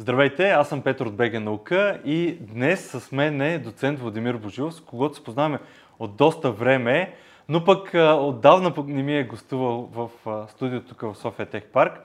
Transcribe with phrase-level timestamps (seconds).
[0.00, 4.74] Здравейте, аз съм Петър от БГ Наука и днес с мен е доцент Владимир Божилов,
[4.74, 5.58] с когото се познаваме
[5.98, 7.14] от доста време,
[7.48, 10.10] но пък отдавна пък не ми е гостувал в
[10.48, 12.00] студиото тук в София Тех Парк.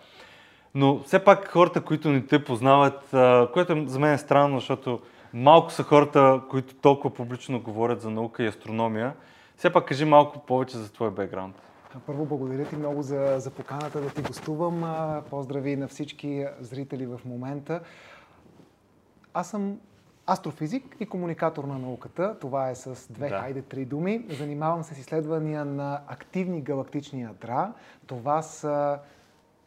[0.75, 3.09] Но все пак хората, които не те познават,
[3.53, 4.99] което за мен е странно, защото
[5.33, 9.13] малко са хората, които толкова публично говорят за наука и астрономия.
[9.57, 11.55] Все пак кажи малко повече за твой бекграунд.
[12.05, 14.83] Първо благодаря ти много за, за поканата да ти гостувам.
[15.29, 17.81] Поздрави на всички зрители в момента.
[19.33, 19.79] Аз съм
[20.29, 22.37] астрофизик и комуникатор на науката.
[22.39, 23.39] Това е с две, да.
[23.39, 24.25] хайде, три думи.
[24.29, 27.73] Занимавам се с изследвания на активни галактични ядра.
[28.07, 28.99] Това са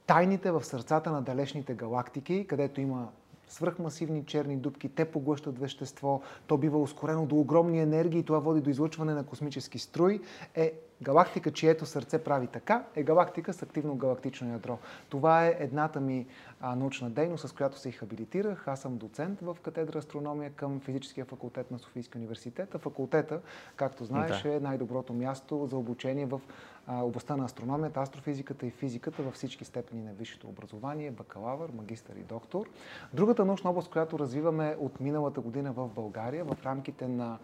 [0.06, 3.08] тайните в сърцата на далечните галактики, където има
[3.48, 8.70] свръхмасивни черни дубки, те поглъщат вещество, то бива ускорено до огромни енергии, това води до
[8.70, 10.20] излъчване на космически струи,
[10.54, 14.78] е галактика, чието сърце прави така, е галактика с активно галактично ядро.
[15.08, 16.26] Това е едната ми
[16.60, 18.68] а, научна дейност, с която се и хабилитирах.
[18.68, 22.74] Аз съм доцент в катедра астрономия към физическия факултет на Софийския университет.
[22.74, 23.40] А факултета,
[23.76, 24.54] както знаеш, да.
[24.54, 26.40] е най-доброто място за обучение в
[26.86, 32.16] а, областта на астрономията, астрофизиката и физиката във всички степени на висшето образование, бакалавър, магистър
[32.16, 32.66] и доктор.
[33.12, 37.38] Другата научна област, която развиваме от миналата година в България, в рамките на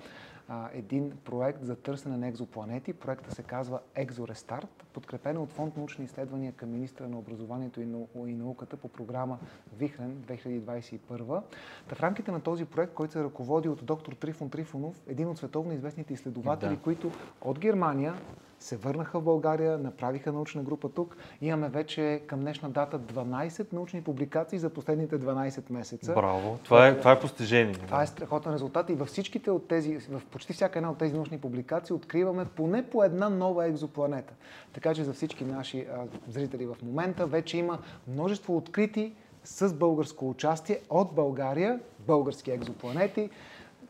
[0.48, 2.92] а, един проект за търсене на екзопланети.
[2.92, 8.06] Проекта се казва Екзорестарт, подкрепен от Фонд научни изследвания към министра на образованието и, нау...
[8.26, 9.38] и науката по програма
[9.76, 11.42] Вихрен 2021.
[11.88, 15.38] Та в рамките на този проект, който се ръководи от доктор Трифон Трифонов, един от
[15.38, 16.82] световно известните изследователи, да.
[16.82, 18.14] които от Германия
[18.62, 21.16] се върнаха в България, направиха научна група тук.
[21.40, 26.14] Имаме вече към днешна дата 12 научни публикации за последните 12 месеца.
[26.14, 26.58] Браво!
[26.64, 27.74] Това е, това е постижение.
[27.74, 31.14] Това е страхотен резултат и във всичките от тези, в почти всяка една от тези
[31.14, 34.34] научни публикации откриваме поне по една нова екзопланета.
[34.72, 40.28] Така че за всички наши а, зрители в момента вече има множество открити с българско
[40.28, 43.30] участие от България, български екзопланети.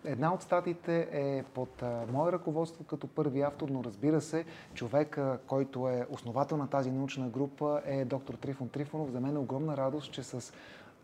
[0.04, 4.44] Една от статиите е под мое ръководство като първи автор, но разбира се,
[4.74, 9.10] човек, който е основател на тази научна група е доктор Трифон Трифонов.
[9.10, 10.52] За мен е огромна радост, че с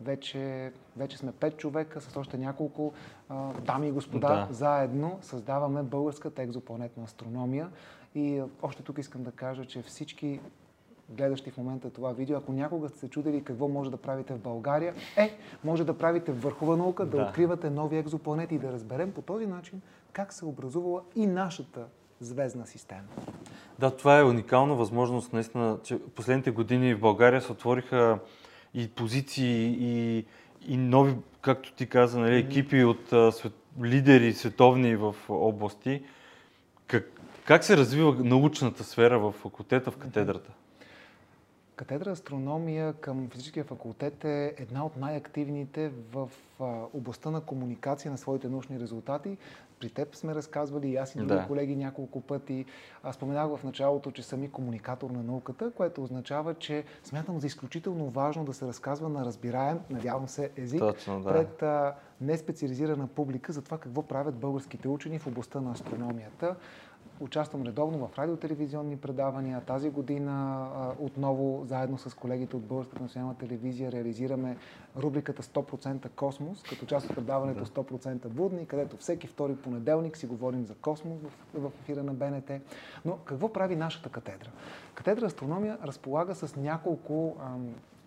[0.01, 2.93] вече, вече сме пет човека, с още няколко
[3.29, 4.47] а, дами и господа, да.
[4.53, 7.69] заедно създаваме българската екзопланетна астрономия.
[8.15, 10.39] И още тук искам да кажа, че всички
[11.09, 14.39] гледащи в момента това видео, ако някога сте се чудили какво може да правите в
[14.39, 19.11] България, е, може да правите върхова наука, да, да откривате нови екзопланети и да разберем
[19.11, 19.81] по този начин
[20.13, 21.85] как се образувала и нашата
[22.19, 23.07] звездна система.
[23.79, 28.19] Да, това е уникална възможност, наистина, че последните години в България се отвориха
[28.73, 30.25] и позиции, и,
[30.67, 33.53] и нови, както ти каза, нали, екипи от а, свет,
[33.83, 36.03] лидери световни в области.
[36.87, 40.51] Как, как се развива научната сфера в факултета, в катедрата?
[41.79, 46.29] Катедра астрономия към физическия факултет е една от най-активните в
[46.93, 49.37] областта на комуникация на своите научни резултати.
[49.79, 51.47] При теб сме разказвали и аз и други да.
[51.47, 52.65] колеги няколко пъти.
[53.03, 57.47] Аз споменах в началото, че съм и комуникатор на науката, което означава, че смятам за
[57.47, 61.29] изключително важно да се разказва на разбираем, надявам се, език Точно, да.
[61.29, 61.63] пред
[62.21, 66.55] неспециализирана публика за това какво правят българските учени в областта на астрономията.
[67.19, 69.61] Участвам редовно в радиотелевизионни предавания.
[69.61, 70.67] Тази година
[70.99, 74.57] отново заедно с колегите от Българската национална телевизия реализираме
[74.97, 80.65] рубриката 100% космос, като част от предаването 100% будни, където всеки втори понеделник си говорим
[80.65, 81.19] за космос
[81.53, 82.51] в, ефира на БНТ.
[83.05, 84.49] Но какво прави нашата катедра?
[84.95, 87.35] Катедра астрономия разполага с няколко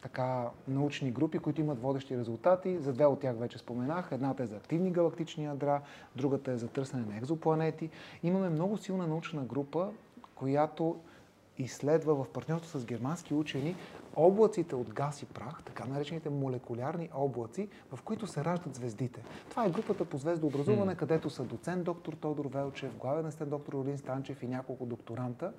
[0.02, 2.78] така, научни групи, които имат водещи резултати.
[2.78, 4.08] За две от тях вече споменах.
[4.12, 5.80] Едната е за активни галактични ядра,
[6.16, 7.90] другата е за търсене на екзопланети.
[8.22, 9.90] Имаме много силна научна група,
[10.34, 11.00] която
[11.58, 13.76] изследва в партньорство с германски учени
[14.16, 19.22] облаците от газ и прах, така наречените молекулярни облаци, в които се раждат звездите.
[19.50, 20.96] Това е групата по звездообразуване, mm.
[20.96, 25.52] където са доцент доктор Тодор Велчев, главен асистент доктор Олин Станчев и няколко докторанта.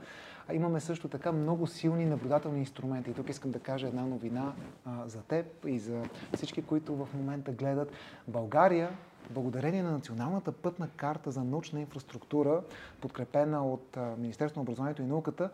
[0.47, 3.09] А имаме също така много силни наблюдателни инструменти.
[3.09, 4.53] И тук искам да кажа една новина
[4.85, 6.03] а, за теб и за
[6.35, 7.91] всички, които в момента гледат.
[8.27, 8.89] България
[9.29, 12.61] благодарение на Националната пътна карта за научна инфраструктура,
[13.01, 15.49] подкрепена от Министерството на образованието и науката,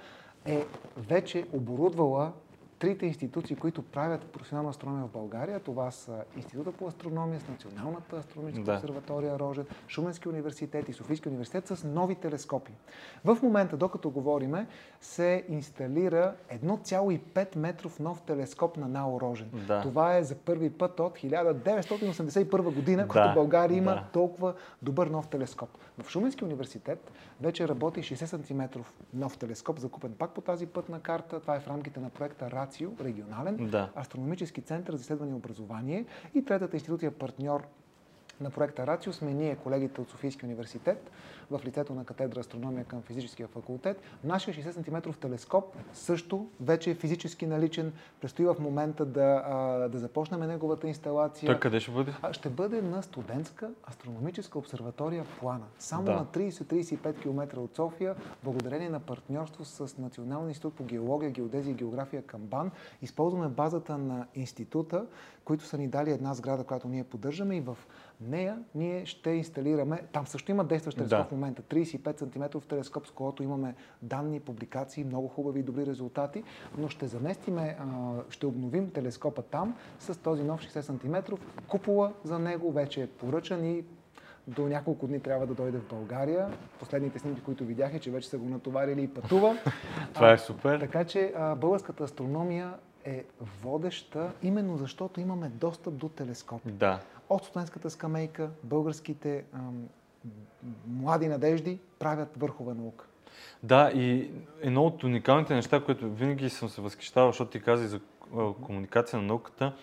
[0.46, 0.66] е
[0.98, 2.32] вече оборудвала
[2.80, 8.16] трите институции, които правят професионална астрономия в България, това са Института по астрономия с Националната
[8.16, 8.74] астрономическа да.
[8.74, 12.72] обсерватория Рожен, Шуменски университет и Софийски университет с нови телескопи.
[13.26, 14.68] В момента, докато говориме,
[15.02, 19.50] се инсталира 1,5 метров нов телескоп на НАО Рожен.
[19.68, 19.82] Да.
[19.82, 23.08] Това е за първи път от 1981 година, да.
[23.08, 24.06] когато България има да.
[24.14, 25.70] толкова добър нов телескоп.
[26.04, 27.12] В Шуменски университет
[27.42, 28.80] вече работи 60 см
[29.14, 31.40] нов телескоп, закупен пак по тази пътна карта.
[31.40, 33.90] Това е в рамките на проекта РАД Рацио, регионален Да.
[33.96, 36.06] астрономически център за изследване и образование.
[36.34, 37.68] И третата институция партньор
[38.42, 41.12] на проекта Рацио сме ние, колегите от Софийския университет,
[41.52, 44.02] в лицето на катедра астрономия към физическия факултет.
[44.24, 47.94] Нашия 60 см телескоп също вече е физически наличен.
[48.22, 51.48] Предстои в момента да, да започнем неговата инсталация.
[51.48, 52.14] Той къде ще бъде?
[52.22, 55.66] А, Ще бъде на студентска астрономическа обсерватория Плана.
[55.80, 56.12] Само Да.
[56.12, 61.76] на 30-35 км от София, благодарение на партньорство с Националния институт по геология, геодезия и
[61.76, 62.72] география към БАН,
[63.02, 65.06] използваме базата на института,
[65.46, 67.78] които са ни дали една сграда, която ние поддържаме и в
[68.22, 71.24] нея ние ще инсталираме, там също има действащ телескоп Да.
[71.24, 76.44] в момента, 35 см телескоп, с който имаме данни, публикации, много хубави и добри резултати,
[76.78, 77.86] но ще заместиме, а,
[78.30, 81.34] ще обновим телескопа там с този нов 60 см.
[81.68, 83.84] Купола за него вече е поръчан и
[84.48, 86.50] до няколко дни трябва да дойде в България.
[86.80, 89.58] Последните снимки, които видях е, че вече са го натоварили и пътува.
[90.14, 90.80] Това А, е супер.
[90.80, 92.74] Така че а, българската астрономия
[93.06, 93.24] е
[93.64, 96.72] водеща, именно защото имаме достъп до телескопи.
[96.72, 97.00] Да.
[97.30, 99.84] От студентската скамейка, българските ам,
[100.88, 103.06] млади надежди правят върхова наука.
[103.64, 104.32] Да, и
[104.62, 108.00] едно от уникалните неща, което винаги съм се възхищавал, защото ти каза за
[108.62, 109.74] комуникация на науката,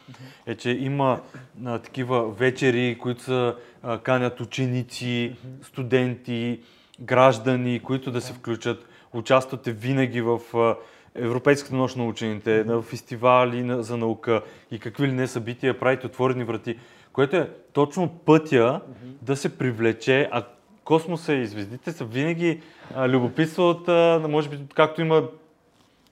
[0.47, 1.21] е, че има
[1.65, 6.61] а, такива вечери, които са, а, канят ученици, студенти,
[7.01, 8.89] граждани, които да се включат.
[9.13, 10.77] Участвате винаги в а,
[11.15, 16.07] Европейската нощ на учените, на фестивали на- за наука и какви ли не събития, правите
[16.07, 16.79] отворени врати,
[17.17, 18.81] което е точно пътя
[19.23, 20.45] да се привлече, а
[20.85, 22.61] космоса и звездите са винаги
[22.95, 25.29] а, любопитство от, а, може би, както има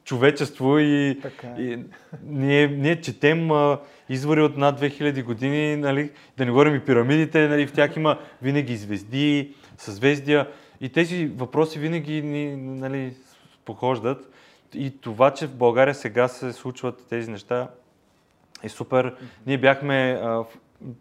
[0.05, 1.63] човечество и, Така е.
[1.63, 1.79] и
[2.23, 3.79] ние, ние четем а,
[4.09, 8.19] извори от над 2000 години, нали, да не говорим и пирамидите, нали, в тях има
[8.43, 10.49] винаги звезди, съзвездия
[10.81, 13.15] и тези въпроси винаги ни нали,
[13.65, 14.33] похождат.
[14.75, 17.69] И това, че в България сега се случват тези неща
[18.63, 19.15] е супер.
[19.47, 20.59] Ние бяхме а, в-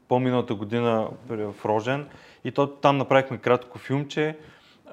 [0.08, 2.08] по-миналата година в Рожен
[2.44, 4.38] и то, там направихме кратко филмче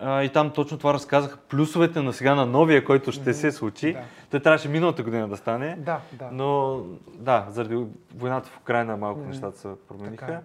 [0.00, 3.92] а, и там точно това разказаха плюсовете на сега на новия, който ще се случи.
[3.92, 4.00] Да.
[4.30, 5.76] Той трябваше миналата година да стане.
[5.78, 6.28] Да, да.
[6.32, 6.80] Но
[7.14, 7.84] да, заради
[8.16, 10.26] войната в Украина малко нещата се промениха.
[10.26, 10.40] Така е.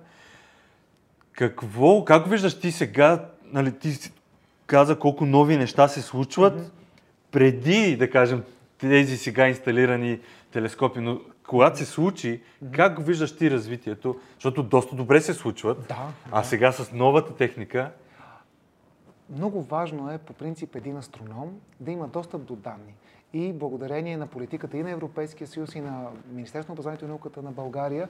[1.31, 3.97] Какво, как виждаш ти сега, нали, ти
[4.67, 6.71] каза колко нови неща се случват
[7.31, 8.43] преди, да кажем,
[8.77, 10.19] тези сега инсталирани
[10.51, 14.15] телескопи, но когато се случи, как виждаш ти развитието?
[14.33, 17.91] Защото доста добре се случват, Да, а сега с новата техника,
[19.29, 21.49] Много важно е по принцип един астроном
[21.79, 22.93] да има достъп до данни.
[23.33, 26.01] И благодарение на политиката и на Европейския съюз и на
[26.31, 28.09] Министерството на образованието и науката на България,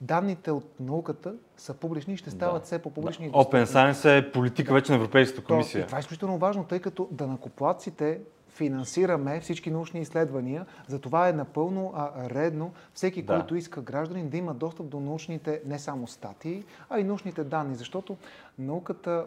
[0.00, 2.66] данните от науката са публични и ще стават Да.
[2.66, 3.26] все по-публични.
[3.26, 3.64] и Open.
[3.64, 5.82] Science е политика вече на Европейската То- комисия.
[5.82, 8.20] И това е изключително важно, тъй като данакоплатците
[8.60, 13.34] финансираме всички научни изследвания, затова е напълно а, редно всеки, Да.
[13.34, 17.74] който иска гражданин да има достъп до научните не само статии, а и научните данни,
[17.74, 18.16] защото
[18.58, 19.26] науката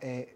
[0.00, 0.26] е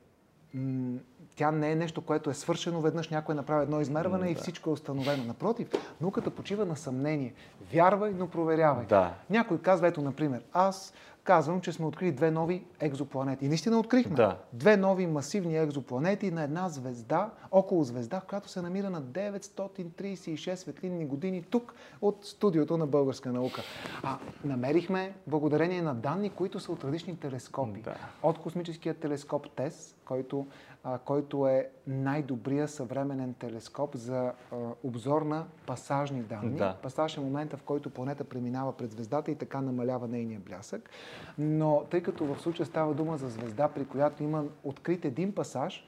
[1.37, 4.41] тя не е нещо, което е свършено веднъж, някой направи едно измерване М, и да.
[4.41, 5.25] всичко е установено.
[5.25, 5.69] Напротив,
[6.01, 7.35] науката почива на съмнение.
[7.73, 8.87] Вярвай, но проверявай.
[8.87, 9.15] Да.
[9.31, 10.93] Някой казва, ето, например, аз
[11.25, 13.44] казвам, че сме открили две нови екзопланети.
[13.44, 14.17] И наистина открихме.
[14.17, 14.37] Да.
[14.52, 21.06] Две нови масивни екзопланети на една звезда, около звезда, която се намира на 936 светлинни
[21.06, 23.62] години тук от студиото на българска наука.
[24.02, 27.81] А намерихме благодарение на данни, които са от различни телескопи.
[27.81, 27.96] Да.
[28.22, 30.46] От космическия телескоп ТЕС, който,
[30.84, 36.56] а, който е най-добрия съвременен телескоп за а, обзор на пасажни данни.
[36.56, 36.77] Да.
[36.82, 40.91] Пасаж е момента, в който планета преминава пред звездата и така намалява нейния блясък.
[41.39, 45.87] Но тъй като в случая става дума за звезда, при която има открит един пасаж,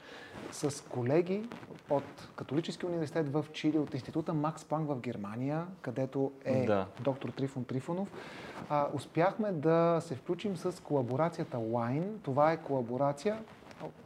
[0.52, 1.48] с колеги
[1.90, 6.86] от Католическия университет в Чили, от института Макс Планк в Германия, където е Да.
[7.00, 8.08] доктор Трифон Трифонов,
[8.68, 12.08] а, успяхме да се включим с колаборацията WINE.
[12.22, 13.38] Това е колаборация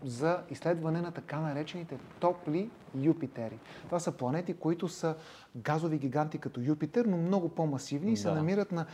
[0.05, 3.59] за изследване на така наречените топли Юпитери.
[3.87, 5.15] Това са планети, които са
[5.57, 8.35] газови гиганти като Юпитер, но много по-масивни и се Да.
[8.35, 8.87] намират на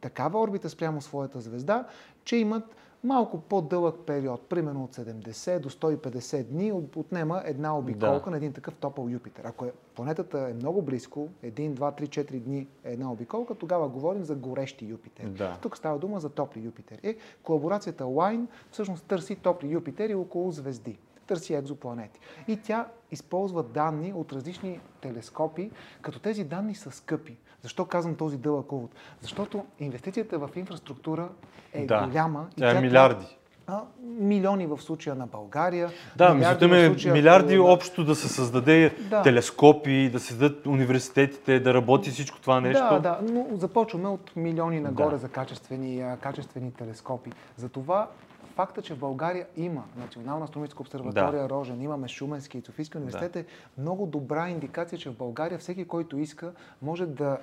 [0.00, 1.84] такава орбита спрямо своята звезда,
[2.24, 8.24] че имат малко по-дълъг период, примерно от 70 до 150 дни, от- отнема една обиколка
[8.24, 8.30] Да.
[8.30, 9.44] на един такъв топъл Юпитер.
[9.44, 13.88] Ако е, планетата е много близко, 1, 2, 3, 4 дни е една обиколка, тогава
[13.88, 15.26] говорим за горещи Юпитер.
[15.26, 15.58] Да.
[15.62, 17.00] Тук става дума за топли Юпитер.
[17.02, 20.98] Е, колаборацията Wine всъщност търси топли Юпитери около звезди.
[21.26, 22.20] Търси екзопланети.
[22.48, 25.70] И тя използва данни от различни телескопи,
[26.02, 27.36] като тези данни са скъпи.
[27.62, 28.90] Защо казвам този дълъг увод?
[29.20, 31.28] Защото инвестицията в инфраструктура
[31.72, 32.06] е Да.
[32.06, 32.46] голяма.
[32.56, 33.26] Тя е тя милиарди.
[33.66, 35.90] а, милиони в случая на България.
[36.16, 39.22] Да, милиарди в ме случая милиарди на- общо да се създаде Да.
[39.22, 42.84] телескопи, да се създадат университетите, да работи всичко това нещо.
[42.90, 45.18] Да, да, но започваме от милиони нагоре Да.
[45.18, 47.30] за качествени, качествени телескопи.
[47.56, 48.08] Затова
[48.56, 53.46] факта, че в България има Национална астрономическа обсерватория Рожен, имаме Шуменски и Софийски университет е
[53.78, 57.38] много добра индикация, че в България всеки, който иска, може да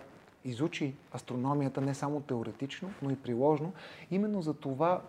[0.46, 3.74] изучи астрономията не само теоретично, но и приложно.
[4.12, 5.02] Именно за това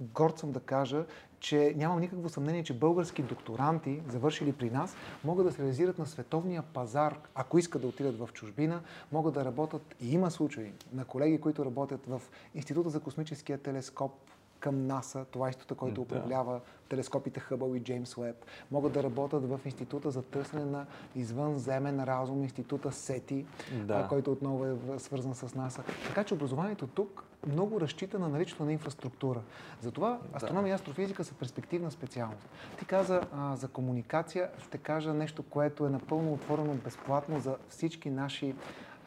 [0.00, 1.04] горд съм да кажа,
[1.40, 6.06] че нямам никакво съмнение, че български докторанти, завършили при нас, могат да се реализират на
[6.06, 8.80] световния пазар, ако искат да отидат в чужбина,
[9.12, 12.22] могат да работят и има случаи на колеги, които работят в
[12.54, 14.12] Института за космическия телескоп
[14.66, 16.00] към НАСА, това е института, който Да.
[16.00, 18.36] управлява телескопите Хъбъл и Джеймс Уеб.
[18.70, 23.46] Могат да работят в Института за търсене на извънземен разум, Института СЕТИ,
[23.84, 24.06] Да.
[24.08, 25.82] който отново е свързан с НАСА.
[26.06, 29.40] Така че образованието тук много разчита на наличието на инфраструктура.
[29.80, 32.48] Затова астрономия и астрофизика са перспективна специалност.
[32.78, 38.10] Ти каза а, за комуникация, ще кажа нещо, което е напълно отворено безплатно за всички
[38.10, 38.54] наши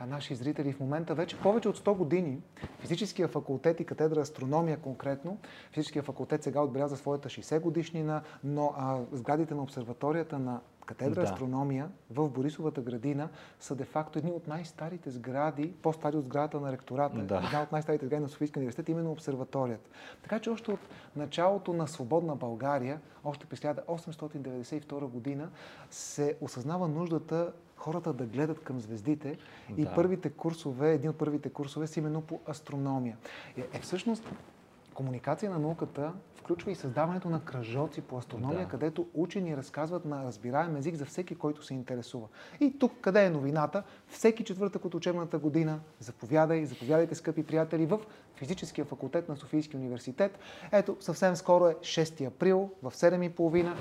[0.05, 2.41] наши зрители в момента вече повече от 100 години
[2.79, 5.37] физическия факултет и катедра астрономия конкретно,
[5.71, 11.27] физическия факултет сега отбеляза своята 60 годишнина, но а, сградите на обсерваторията на катедра Да.
[11.27, 13.29] астрономия в Борисовата градина
[13.59, 17.35] са де-факто едни от най-старите сгради, по-стари от сградата на ректората, Да.
[17.45, 19.89] една от най-старите сгради на Софийския университет, именно обсерваторията.
[20.23, 20.79] Така че още от
[21.15, 25.49] началото на свободна България, още през 1892 година,
[25.89, 29.37] се осъзнава нуждата хората да гледат към звездите
[29.77, 29.95] и Да.
[29.95, 33.17] първите курсове, един от първите курсове са именно по астрономия.
[33.57, 34.29] Е, е всъщност
[34.93, 38.67] комуникация на науката включва и създаването на кръжоци по астрономия, Да.
[38.67, 42.27] където учени разказват на разбираем език за всеки, който се интересува.
[42.59, 43.83] И тук къде е новината?
[44.07, 47.99] Всеки четвъртък от учебната година заповядай, заповядайте, скъпи приятели, в
[48.35, 50.39] физическия факултет на Софийския университет.
[50.71, 53.73] Ето, съвсем скоро е 6 април в 7.30.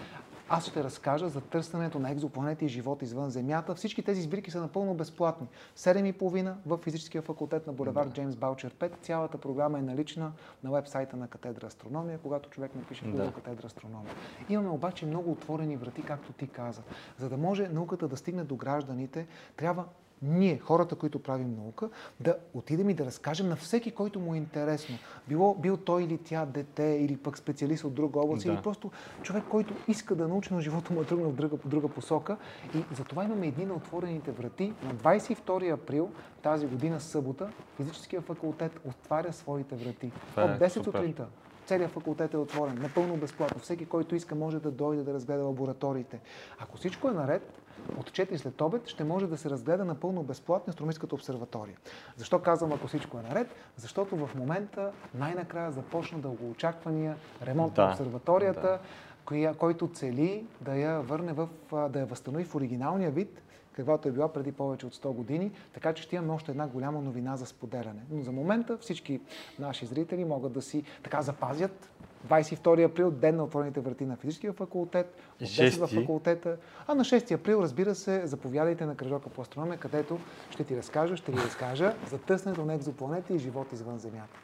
[0.50, 3.74] Аз ще разкажа за търсенето на екзопланети и живот извън Земята.
[3.74, 5.46] Всички тези сбирки са напълно безплатни.
[5.76, 8.90] 7.30 в физическия факултет на булевард Джеймс Баучер 5.
[9.02, 10.32] Цялата програма е налична
[10.64, 13.32] на вебсайта на катедра астрономия, когато човек напише в Да.
[13.32, 14.14] катедра астрономия.
[14.48, 16.82] Имаме обаче много отворени врати, както ти каза.
[17.18, 19.26] За да може науката да стигне до гражданите,
[19.56, 19.84] трябва
[20.22, 21.88] ние, хората, които правим наука,
[22.20, 24.98] да отидем и да разкажем на всеки, който му е интересно.
[25.28, 28.52] Било, бил той или тя дете, или пък специалист от друга област, Да.
[28.52, 28.90] или просто
[29.22, 32.36] човек, който иска да научи, но живота му е тръгнал в друга, друга посока.
[32.74, 34.72] И затова имаме едни на отворените врати.
[34.84, 35.38] На 22
[35.72, 36.10] април
[36.42, 40.12] тази година, събота, физическия факултет отваря своите врати.
[40.30, 40.84] Това е От 10 супер.
[40.84, 41.26] сутринта.
[41.66, 43.60] Целият факултет е отворен, напълно безплатно.
[43.60, 46.20] Всеки, който иска, може да дойде да разгледа лабораториите.
[46.58, 47.52] Ако всичко е наред,
[47.96, 51.76] от 4 след обед ще може да се разгледа напълно безплатно астрономическата обсерватория.
[52.16, 53.54] Защо казвам, ако всичко е наред?
[53.76, 58.78] Защото в момента най-накрая започна дългоочаквания ремонт Да, на обсерваторията, да.
[59.24, 61.48] коя, който цели да я върне в,
[61.88, 63.42] да я възстанови в оригиналния вид,
[63.72, 67.00] каквато е била преди повече от 100 години, така че ще имаме още една голяма
[67.00, 68.00] новина за споделяне.
[68.10, 69.20] Но за момента всички
[69.58, 71.90] наши зрители могат да си така запазят
[72.26, 75.96] 22 април, ден на отворените врати на физическия факултет, от 10 в Шести.
[75.96, 76.56] факултета.
[76.86, 80.18] А на 6 април, разбира се, заповядайте на кръжока по астрономия, където
[80.50, 84.38] ще ти разкажа, ще ви разкажа за търсенето на екзопланети и живот извън Земята.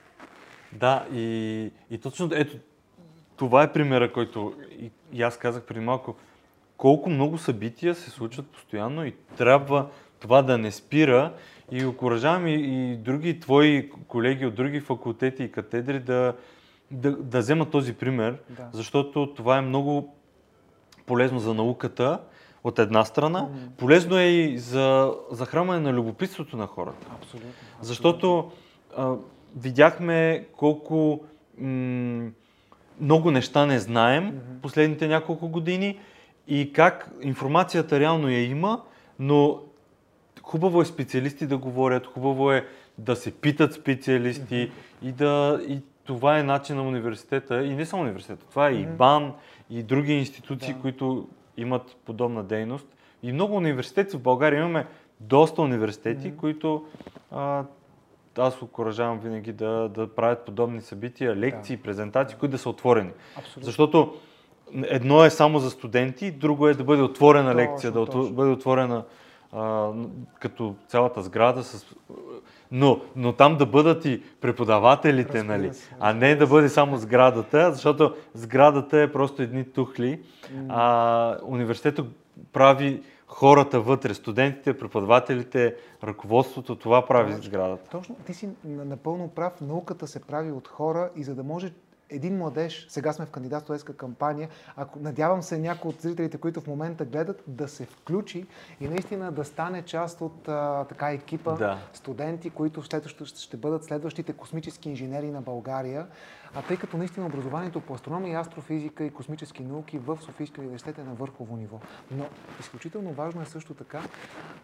[0.72, 2.56] Да, и, и точно ето,
[3.36, 6.14] това е примера, който и, и аз казах преди малко.
[6.76, 9.88] Колко много събития се случват постоянно и трябва
[10.20, 11.32] това да не спира.
[11.70, 16.34] И окоръжавам и, и други твои колеги от други факултети и катедри да,
[16.90, 18.68] да, да вземат този пример, Да.
[18.72, 20.14] защото това е много
[21.06, 22.18] полезно за науката
[22.64, 23.58] от една страна, Мгм.
[23.76, 27.06] полезно е и за захранване на любопитството на хората.
[27.22, 27.50] Абсолютно.
[27.80, 28.50] Защото
[28.96, 29.14] а,
[29.56, 31.20] видяхме колко
[31.58, 32.30] м-
[33.00, 34.36] много неща не знаем Мгм.
[34.62, 35.98] последните няколко години
[36.48, 38.82] и как информацията реално я има,
[39.18, 39.60] но
[40.42, 42.66] хубаво е специалисти да говорят, хубаво е
[42.98, 44.70] да се питат специалисти
[45.02, 48.86] и да и това е начин на университета и не само университета, това е и.
[48.86, 49.32] БАН
[49.70, 50.80] и други институции, Да.
[50.80, 52.86] които имат подобна дейност.
[53.22, 54.86] И много университети в България имаме
[55.20, 56.36] доста университети, Мгм.
[56.36, 56.84] които
[57.30, 57.64] а,
[58.38, 63.10] аз окоръжавам винаги да, да правят подобни събития, лекции, презентации, които да са отворени.
[63.38, 63.62] Абсолютно.
[63.62, 64.14] Защото
[64.82, 68.30] едно е само за студенти, друго е да бъде отворена Точно, лекция, да точно.
[68.30, 69.04] бъде отворена
[69.52, 69.90] а,
[70.40, 71.86] като цялата сграда, с...
[72.74, 75.74] но, но там да бъдат и преподавателите, Разбира нали?
[75.74, 80.20] се, а не да бъде само сградата, защото сградата е просто едни тухли,
[80.68, 82.06] а университетът
[82.52, 87.44] прави хората вътре, студентите, преподавателите, ръководството, това прави Точно.
[87.44, 87.90] сградата.
[87.90, 89.60] Точно, ти си на- напълно прав.
[89.60, 91.72] Науката се прави от хора и за да може
[92.10, 96.66] един младеж, сега сме в кандидатствоеска кампания, ако надявам се някои от зрителите, които в
[96.66, 98.46] момента гледат, да се включи
[98.80, 101.78] и наистина да стане част от а, така екипа Да.
[101.92, 106.06] студенти, които след, ще, ще бъдат следващите космически инженери на България.
[106.54, 111.04] А тъй като наистина образованието по астрономия, астрофизика и космически науки в Софийския университет е
[111.04, 111.80] на върхово ниво.
[112.10, 112.24] Но
[112.60, 114.02] изключително важно е също така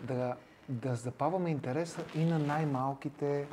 [0.03, 0.35] да,
[0.71, 3.47] да запаваме интереса и на най-малките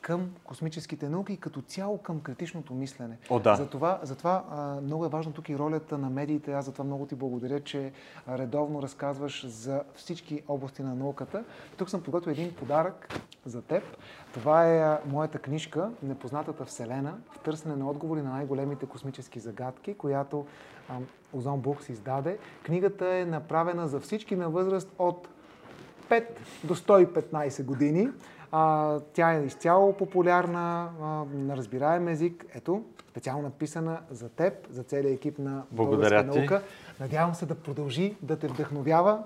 [0.00, 3.18] към космическите науки и като цяло към критичното мислене.
[3.30, 3.56] О, да.
[3.56, 6.52] Затова, затова а, много е важно тук и ролята на медиите.
[6.52, 7.92] Аз затова много ти благодаря, че
[8.28, 11.44] редовно разказваш за всички области на науката.
[11.76, 13.82] Тук съм подготвил един подарък за теб.
[14.34, 20.46] Това е моята книжка Непознатата Вселена в търсене на отговори на най-големите космически загадки, която
[20.88, 20.94] а,
[21.32, 22.38] Озон Букс издаде.
[22.62, 25.28] Книгата е направена за всички на възраст от
[26.10, 26.24] 5
[26.64, 28.08] до 115 години.
[28.52, 32.46] А, тя е изцяло популярна, а, на разбираем език.
[32.54, 36.38] Ето, специално написана за теб, за целия екип на Благодаря Българска ти.
[36.38, 36.62] наука.
[37.00, 39.22] Надявам се да продължи да те вдъхновява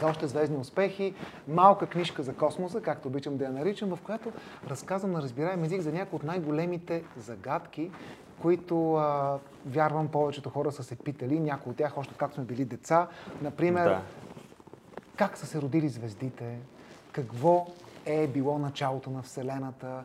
[0.00, 1.14] за още звездни успехи.
[1.48, 4.32] Малка книжка за космоса, както обичам да я наричам, в която
[4.70, 7.90] разказвам на разбираем език за някои от най-големите загадки,
[8.42, 12.64] които а, вярвам повечето хора са се питали, някои от тях още както сме били
[12.64, 13.06] деца.
[13.42, 14.00] Например, Да.
[15.20, 16.58] Как са се родили звездите,
[17.12, 17.66] какво
[18.06, 20.04] е било началото на Вселената,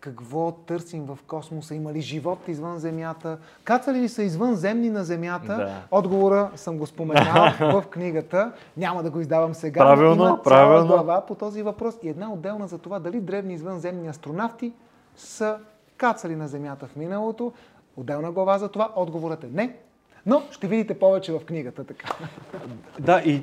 [0.00, 5.56] какво търсим в космоса, има ли живот извън Земята, кацали ли са извънземни на Земята?
[5.56, 5.82] Да.
[5.90, 10.42] Отговора съм го споменал в книгата, няма да го издавам сега, но Правилно, има цяла
[10.42, 10.86] правилно.
[10.86, 14.72] глава по този въпрос и една отделна за това дали древни извънземни астронавти
[15.16, 15.58] са
[15.96, 17.52] кацали на Земята в миналото.
[17.96, 19.76] Отделна глава за това, отговорът е не,
[20.26, 22.08] но ще видите повече в книгата така.
[23.00, 23.42] Да, и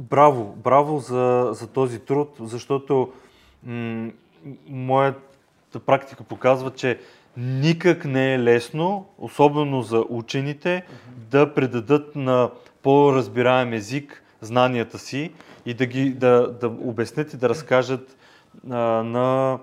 [0.00, 3.12] браво, браво за, за този труд, защото
[3.66, 4.10] м-
[4.68, 6.98] моята практика показва, че
[7.36, 10.82] никак не е лесно, особено за учените,
[11.16, 12.50] да предадат на
[12.82, 15.32] по-разбираем език знанията си
[15.66, 18.16] и да ги да, да обяснят и да разкажат
[18.70, 19.58] а, на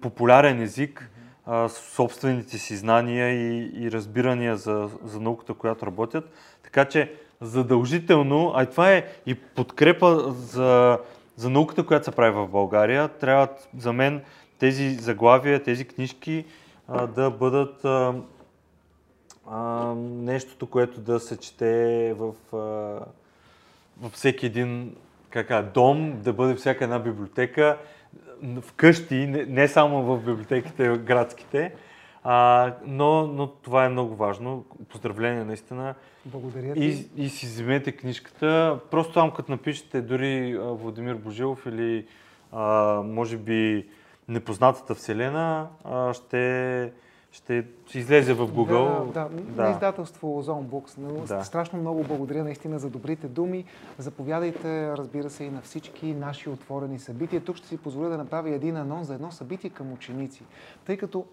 [0.00, 1.10] популярен език
[1.46, 6.30] а, собствените си знания и, и разбирания за, за науката, която работят.
[6.62, 7.12] Така че
[7.44, 10.98] задължително, а и това е и подкрепа за,
[11.36, 14.22] за науката, която се прави в България, трябва за мен
[14.58, 16.44] тези заглавия, тези книжки
[16.88, 18.14] а, да бъдат а,
[19.50, 22.56] а, нещото, което да се чете в, а,
[24.00, 24.96] във всеки един
[25.30, 27.78] как кажа, дом, да бъде всяка една библиотека,
[28.62, 31.72] вкъщи, не, не само в библиотеките градските,
[32.24, 34.64] а, но, но това е много важно.
[34.88, 35.94] Поздравления наистина.
[36.26, 37.08] Благодаря ти.
[37.16, 38.80] И, и си вземете книжката.
[38.90, 42.06] Просто там като напишете дори Владимир Божилов или
[42.52, 43.88] а, може би
[44.28, 46.92] Непознатата вселена, а, ще,
[47.30, 49.12] ще излезе в Google.
[49.12, 50.98] Да, да, на издателство Озон Books.
[50.98, 51.44] Но Да.
[51.44, 53.64] Страшно много благодаря наистина за добрите думи.
[53.98, 57.40] Заповядайте, разбира се, и на всички наши отворени събития.
[57.40, 60.42] Тук ще си позволя да направя един анонс за едно събитие към ученици.
[60.84, 61.24] Тъй като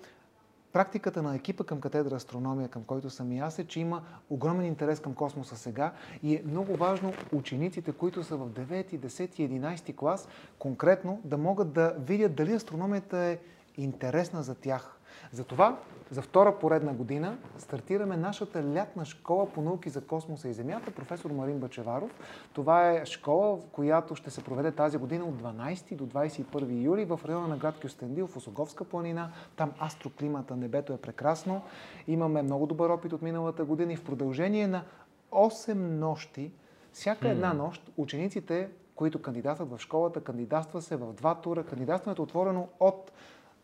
[0.74, 4.66] Практиката на екипа към катедра астрономия, към който съм и аз, е, че има огромен
[4.66, 9.50] интерес към космоса сега и е много важно учениците, които са в 9, 10 и
[9.50, 10.28] 11 клас,
[10.60, 13.38] конкретно да могат да видят дали астрономията е
[13.78, 15.01] интересна за тях.
[15.32, 15.78] Затова
[16.12, 21.32] за втора поредна година стартираме нашата лятна школа по науки за космоса и Земята, професор
[21.32, 22.16] Марин Бачеваров.
[22.54, 27.06] Това е школа, в която ще се проведе тази година от 12 до 21 юли
[27.06, 29.32] в района на град Кюстендил, в Осоговска планина.
[29.56, 31.62] Там астроклимата, небето е прекрасно.
[32.08, 34.84] Имаме много добър опит от миналата година и в продължение на
[35.32, 36.52] 8 нощи,
[36.94, 41.64] всяка една нощ, учениците, които кандидатстват в школата, кандидатства се в два тура.
[41.64, 43.12] Кандидатстването е отворено от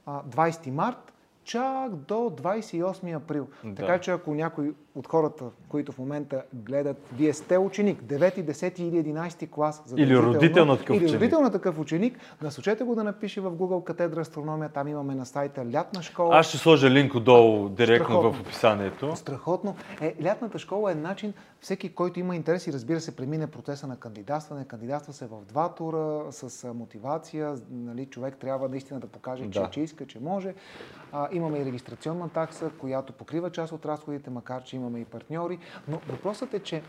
[0.06, 1.14] а, 20 март
[1.48, 3.48] чак до 28 април.
[3.64, 3.76] Да.
[3.76, 8.80] Така че ако някой от хората, които в момента гледат, вие сте ученик, 9, 10
[8.80, 11.22] или 11 клас, Или задължително, родител на такъв или ученик.
[11.22, 15.26] родител на такъв ученик, насочете го да напише в Google катедра астрономия, там имаме на
[15.26, 16.38] сайта лятна школа.
[16.38, 18.34] Аз ще сложа линк отдолу директно Страхотно.
[18.34, 19.16] в описанието.
[19.16, 19.76] Страхотно.
[20.02, 23.96] Е, лятната школа е начин всеки, който има интерес и разбира се, премине процеса на
[23.98, 24.66] кандидатстване.
[24.66, 27.56] Кандидатства се в два тура с мотивация.
[27.72, 29.70] Нали, човек трябва наистина да покаже, че, Да.
[29.70, 30.54] че иска, че може.
[31.12, 35.60] А, имаме и регистрационна такса, която покрива част от разходите, макар че имаме и партньори.
[35.88, 36.82] Но въпросът е, че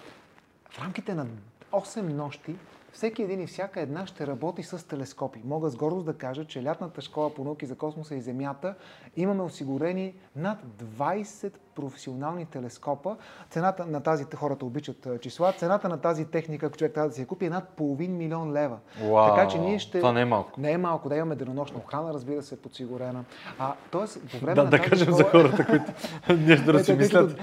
[0.71, 1.27] в рамките на
[1.73, 2.57] 8 нощи
[2.93, 5.43] всеки един и всяка една ще работи с телескопи.
[5.45, 8.75] Мога с гордост да кажа, че лятната школа по науки за космоса и Земята
[9.17, 10.59] имаме осигурени над
[10.99, 13.17] 20 професионални телескопа.
[13.51, 17.21] Цената на тази, хората обичат числа, цената на тази техника, ако човек трябва да си
[17.21, 18.79] я купи, е над половин милион лева.
[19.05, 19.99] Уау, така че ние ще...
[19.99, 20.61] Това не е малко.
[20.61, 23.25] Не е малко, да имаме денонощна охрана, разбира се, подсигурена.
[23.59, 25.17] А, тоест, по време да, на да кажем школа...
[25.17, 25.93] за хората, които
[26.43, 27.39] нещо да си мислят.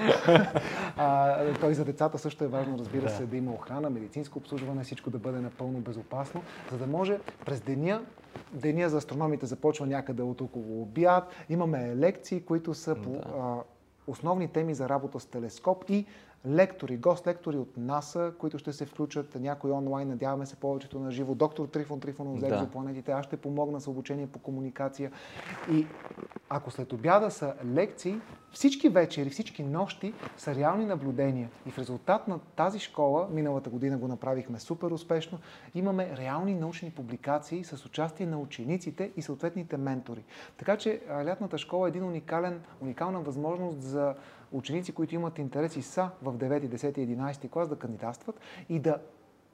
[0.98, 3.10] а, той за децата също е важно, разбира да.
[3.10, 7.62] се, да има охрана, медицинско обслужване, всичко да бъде напълно безопасно, за да може през
[7.62, 8.02] деня
[8.54, 11.30] Деня за астрономите започва някъде от около обяд.
[11.50, 13.63] Имаме лекции, които са по а,
[14.08, 16.06] основни теми за работа с телескоп и
[16.47, 21.36] лектори, гост-лектори от НАСА, които ще се включат, някои онлайн, надяваме се повечето на живо.
[21.36, 25.12] Доктор Трифон Трифонов за екзопланетите, аз ще помогна с обучение по комуникация.
[25.71, 25.88] И
[26.49, 28.19] ако след обяда са лекции,
[28.51, 31.49] всички вечери, всички нощи са реални наблюдения.
[31.65, 35.39] И в резултат на тази школа, миналата година го направихме супер успешно,
[35.75, 40.23] имаме реални научни публикации с участие на учениците и съответните ментори.
[40.58, 44.15] Така че лятната школа е един уникален, уникална възможност за
[44.56, 48.39] ученици, които имат интерес и са в 9, 10, 11 клас да кандидатстват
[48.70, 48.98] и да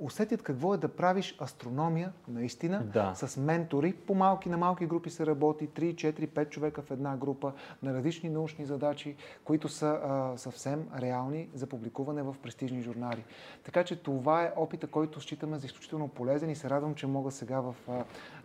[0.02, 3.14] усетят какво е да правиш астрономия наистина да.
[3.16, 3.94] с ментори.
[3.94, 7.94] По малки, на малки групи се работи, 3, 4, 5 човека в една група на
[7.94, 13.24] различни научни задачи, които са а, съвсем реални за публикуване в престижни журнали.
[13.64, 17.32] Така че това е опита, който считаме за изключително полезен и се радвам, че мога
[17.32, 17.76] сега в,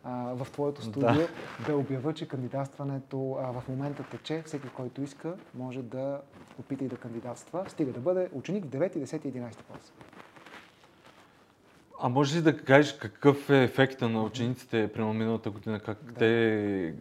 [0.04, 1.28] а, в твоето студио да,
[1.66, 4.42] да обявя, че кандидатстването а, в момента тече.
[4.46, 6.20] Всеки, който иска, може да
[6.60, 7.64] опита и да кандидатства.
[7.68, 9.92] Стига да бъде ученик в 9, 10 и 11 клас.
[12.00, 15.80] А може ли да кажеш какъв е ефекта на учениците прямо миналата година?
[15.80, 16.14] Как да.
[16.14, 16.94] те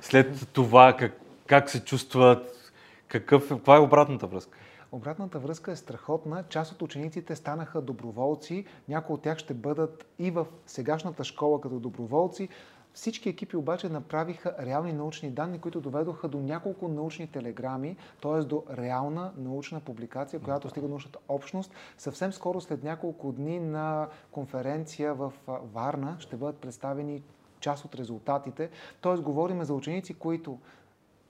[0.00, 1.12] след това, как,
[1.46, 2.72] как се чувстват?
[3.08, 4.58] Какъв, каква е обратната връзка?
[4.92, 6.44] Обратната връзка е страхотна.
[6.48, 8.64] Част от учениците станаха доброволци.
[8.88, 12.48] Някои от тях ще бъдат и в сегашната школа като доброволци.
[12.94, 18.40] Всички екипи обаче направиха реални научни данни, които доведоха до няколко научни телеграми, т.е.
[18.40, 21.72] до реална научна публикация, която стига научната общност.
[21.98, 27.22] Съвсем скоро, след няколко дни на конференция в Варна, ще бъдат представени
[27.60, 28.70] част от резултатите.
[29.02, 29.16] Т.е.
[29.16, 30.58] говорим за ученици, които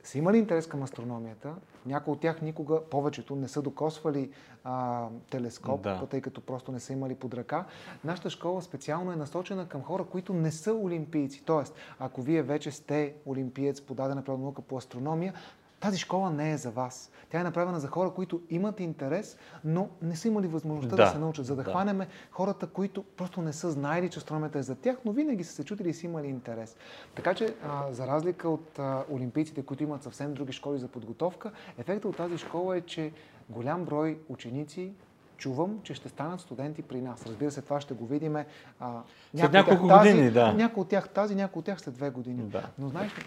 [0.09, 1.55] са имали интерес към астрономията,
[1.87, 4.31] някои от тях никога, повечето, не са докосвали
[4.65, 6.07] а, телескоп, да.
[6.11, 7.65] тъй като просто не са имали под ръка.
[8.05, 11.43] Нашата школа специално е насочена към хора, които не са олимпийци.
[11.45, 15.35] Тоест, ако вие вече сте олимпиец по дадена наука по астрономия,
[15.81, 17.11] тази школа не е за вас.
[17.31, 21.11] Тя е направена за хора, които имат интерес, но не са имали възможността да, да
[21.11, 24.63] се научат, за да, да хванеме хората, които просто не са знаели, че астрономията е
[24.63, 26.77] за тях, но винаги са се чудили и са имали интерес.
[27.15, 31.51] Така че, а, за разлика от а, олимпийците, които имат съвсем други школи за подготовка,
[31.79, 33.13] ефектът от тази школа е, че
[33.49, 34.93] голям брой ученици
[35.37, 37.27] чувам, че ще станат студенти при нас.
[37.27, 38.37] Разбира се, това ще го видим.
[39.37, 40.53] след няколко години, да.
[40.53, 42.43] Някои от тях тази, някои от тях след две години.
[42.43, 42.63] Да.
[42.79, 43.23] Но знаеш ли,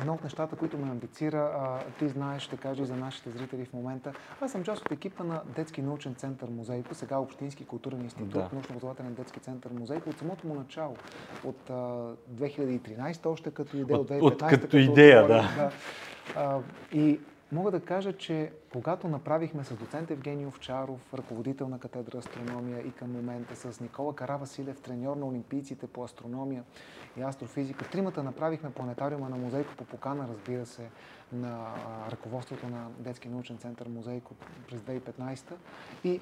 [0.00, 3.64] Едно от нещата, които ме амбицира, а, ти знаеш, ще кажа и за нашите зрители
[3.64, 4.12] в момента.
[4.40, 8.48] Аз съм част от екипа на Детски научен център Музейко, сега Общински културен институт, да.
[8.52, 10.96] научно-образователен детски център Музейко, от самото му начало,
[11.44, 11.72] от а,
[12.32, 15.42] 2013 още като идея, от, от 2015 от, като, като идея, да.
[15.56, 15.70] да.
[16.36, 16.60] А,
[16.92, 17.20] и
[17.52, 22.92] Мога да кажа, че когато направихме с доцент Евгений Овчаров, ръководител на катедра астрономия и
[22.92, 26.64] към момента с Никола Каравасилев, треньор на олимпийците по астрономия
[27.18, 30.88] и астрофизика, тримата направихме планетариума на Музейко по покана, разбира се,
[31.32, 31.74] на
[32.10, 34.34] ръководството на Детски научен център Музейко
[34.68, 35.52] през 2015.
[36.04, 36.20] И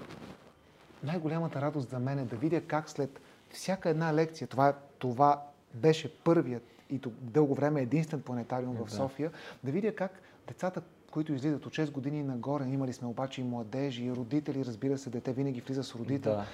[1.05, 5.43] най-голямата радост за мен е да видя как след всяка една лекция, това, това
[5.75, 9.31] беше първият и дълго време единствен планетариум в София,
[9.65, 10.13] да видя как
[10.49, 10.83] децата
[11.17, 12.65] които излизат от 6 години нагоре.
[12.65, 16.33] Имали сме обаче и младежи, и родители, разбира се, дете винаги влиза с родител.
[16.33, 16.45] Да.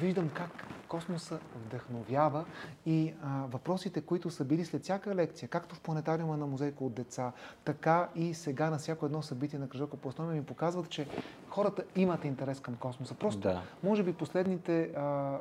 [0.00, 0.50] Виждам как
[0.88, 2.44] космоса вдъхновява
[2.86, 6.94] и а, въпросите, които са били след всяка лекция, както в планетариума на музейка от
[6.94, 7.32] деца,
[7.64, 11.06] така и сега на всяко едно събитие на кръжока по ми показват, че
[11.48, 13.14] хората имат интерес към космоса.
[13.14, 13.62] Просто, да.
[13.82, 15.38] може би, последните, а, а,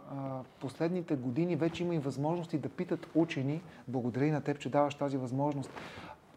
[0.60, 4.96] последните години вече има и възможности да питат учени, благодаря и на теб, че даваш
[4.96, 5.70] тази възможност.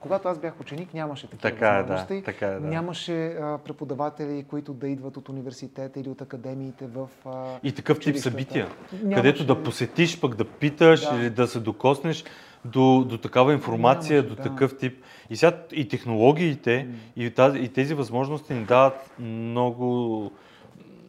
[0.00, 2.14] Когато аз бях ученик, нямаше такива така е, възможности.
[2.14, 2.66] Да, така е, да.
[2.66, 8.00] Нямаше а, преподаватели, които да идват от университета или от академиите в а, И такъв
[8.00, 9.16] тип събития, нямаше...
[9.16, 11.16] където да посетиш, пък да питаш да.
[11.16, 12.24] или да се докоснеш
[12.64, 14.48] до, до такава информация, нямаше, до да.
[14.48, 15.04] такъв тип.
[15.30, 17.22] И сега и технологиите, mm.
[17.22, 20.30] и, тази, и тези възможности ни дават много,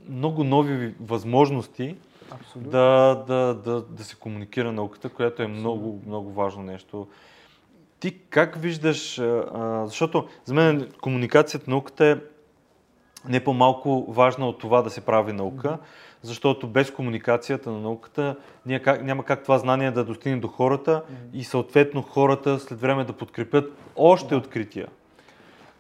[0.10, 1.96] много нови възможности
[2.56, 5.60] да, да, да, да се комуникира науката, която е Абсолютно.
[5.60, 7.08] много, много важно нещо
[8.02, 12.16] ти как виждаш, а, защото за мен комуникацията, науката е
[13.30, 15.78] не по-малко важна от това да се прави наука,
[16.22, 18.36] защото без комуникацията на науката
[19.02, 23.74] няма как това знание да достигне до хората и съответно хората след време да подкрепят
[23.96, 24.88] още открития.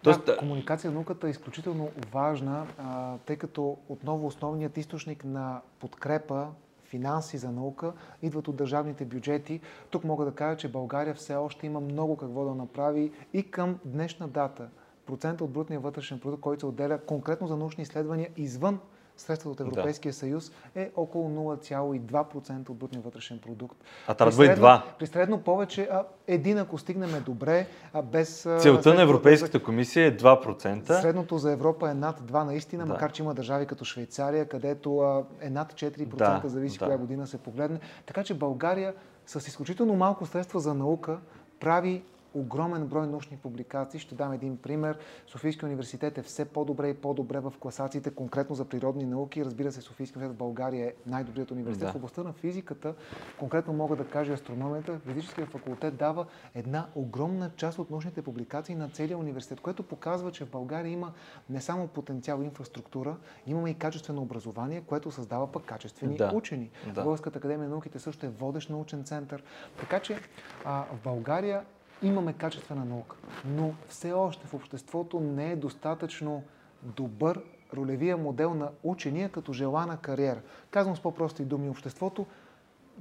[0.03, 5.61] Тоест, да, комуникация на науката е изключително важна, а, тъй като отново основният източник на
[5.79, 6.47] подкрепа
[6.91, 9.61] финанси за наука идват от държавните бюджети.
[9.89, 13.79] Тук мога да кажа, че България все още има много какво да направи и към
[13.85, 14.69] днешна дата.
[15.05, 18.79] Процента от брутния вътрешен продукт, който се отделя конкретно за научни изследвания извън
[19.21, 20.17] средствата от Европейския да.
[20.17, 23.77] съюз е около 0,2% от брутния вътрешен продукт.
[24.07, 24.81] А трябва да бъде 2.
[24.99, 28.47] При средно повече, а, един ако стигнем добре, а без...
[28.59, 31.01] Целта на Европейската комисия е 2%.
[31.01, 32.93] Средното за Европа е над 2 наистина, да.
[32.93, 36.85] макар че има държави като Швейцария, където а, е над 4%, да, зависи да.
[36.85, 37.79] коя година се погледне.
[38.05, 38.93] Така че България
[39.25, 41.17] с изключително малко средства за наука
[41.59, 42.03] прави
[42.33, 43.99] огромен брой научни публикации.
[43.99, 44.97] Ще дам един пример.
[45.27, 49.45] Софийския университет е все по-добре и по-добре в класациите, конкретно за природни науки.
[49.45, 51.87] Разбира се, Софийския университет в България е най-добрият университет.
[51.87, 51.91] Да.
[51.91, 52.93] В областта на физиката,
[53.39, 58.89] конкретно мога да кажа астрономията, физическия факултет дава една огромна част от научните публикации на
[58.89, 61.13] целия университет, което показва, че в България има
[61.49, 63.17] не само потенциал инфраструктура,
[63.47, 66.31] имаме и качествено образование, което създава пък качествени да.
[66.33, 66.69] учени.
[66.93, 67.03] Да.
[67.03, 69.43] Българската академия на науките също е водещ научен център.
[69.79, 70.19] Така че
[70.65, 71.65] а, в България
[72.01, 76.43] имаме качествена наука, но все още в обществото не е достатъчно
[76.83, 77.41] добър
[77.73, 80.41] ролевия модел на учения като желана кариера.
[80.71, 82.25] Казвам с по-прости думи, обществото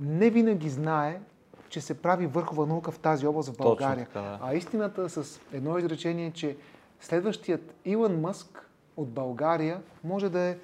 [0.01, 1.21] не винаги знае,
[1.69, 4.07] че се прави върхова наука в тази област в България.
[4.07, 4.39] Точно, да.
[4.43, 6.57] А истината с едно изречение е, че
[7.01, 10.59] следващият Илон Мъск от България може да, е,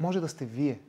[0.00, 0.80] може да сте вие.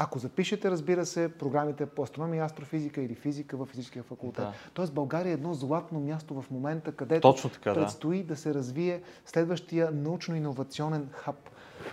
[0.00, 4.44] Ако запишете, разбира се, програмите по астрономия, астрофизика или физика в физическия факултет.
[4.44, 4.52] Да.
[4.74, 8.26] Тоест България е едно златно място в момента, където Точно така, предстои да.
[8.26, 11.36] да се развие следващия научно-инновационен хаб.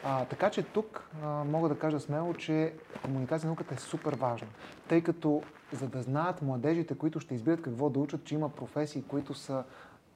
[0.03, 4.47] А, така че тук а, мога да кажа смело, че комуникация науката е супер важна,
[4.87, 5.41] тъй като
[5.71, 9.63] за да знаят младежите, които ще избират какво да учат, че има професии, които са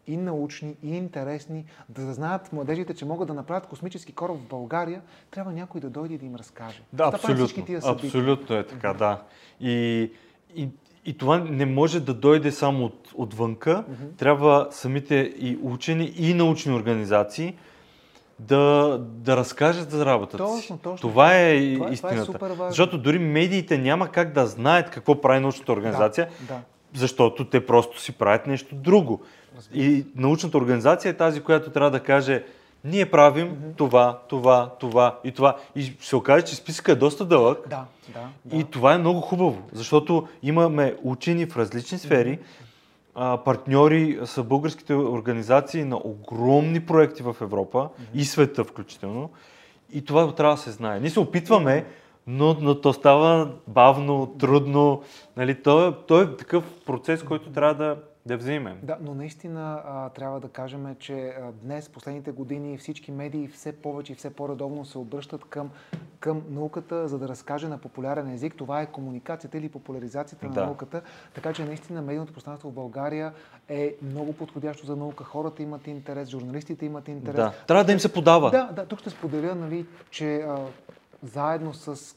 [0.10, 5.02] и научни, и интересни, да знаят младежите, че могат да направят космически кораб в България,
[5.32, 6.82] трябва някой да дойде и да им разкаже.
[6.94, 7.66] Да, абсолютно.
[7.84, 9.22] Абсолютно е така, да.
[9.60, 10.12] И,
[10.56, 10.70] и,
[11.06, 13.70] и това не може да дойде само от, отвънка.
[13.70, 14.18] Mm-hmm.
[14.18, 17.56] Трябва самите и учени, и научни организации
[18.40, 20.74] да, да разкажат за работата точно, си.
[20.84, 21.10] Точно.
[21.10, 22.34] Това е това, истината.
[22.34, 26.62] Това е Защото дори медиите няма как да знаят какво прави научната организация, да, да.
[26.94, 29.22] Защото те просто си правят нещо друго.
[29.74, 32.44] И научната организация е тази, която трябва да каже
[32.84, 33.78] ние правим mm-hmm.
[33.78, 35.58] това, това, това и това.
[35.76, 37.70] И се окаже, че списъкът е доста дълъг.
[37.70, 38.58] Да, да, да.
[38.58, 42.66] И това е много хубаво, защото имаме учени в различни сфери, mm-hmm.
[43.16, 48.06] а, партньори са българските организации на огромни проекти в Европа mm-hmm.
[48.14, 49.30] и света включително.
[49.94, 51.00] И това трябва да се знае.
[51.00, 51.86] Ние се опитваме,
[52.30, 55.02] но, но то става бавно, трудно.
[55.38, 58.80] Нали, то, то е такъв процес, който трябва да да вземем.
[58.84, 63.72] Да, но наистина а, трябва да кажем, че а, днес, последните години, всички медии все
[63.72, 65.70] повече и все по-редовно се обръщат към,
[66.20, 68.56] към науката, за да разкаже на популярен език.
[68.56, 70.60] Това е комуникацията или популяризацията да.
[70.60, 71.02] на науката.
[71.34, 73.34] Така че наистина медийното пространство в България
[73.70, 75.24] е много подходящо за наука.
[75.24, 77.36] Хората имат интерес, журналистите имат интерес.
[77.36, 77.54] Да.
[77.68, 78.52] Трябва да им се подава.
[78.52, 78.86] Да, да.
[78.86, 80.58] Тук ще споделя, нали, че а,
[81.24, 82.16] заедно с